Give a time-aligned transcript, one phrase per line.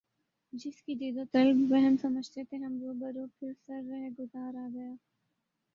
[0.53, 4.09] جس کی دید و طلب وہم سمجھے تھے ہم رو بہ رو پھر سر رہ
[4.19, 4.91] گزار آ گیا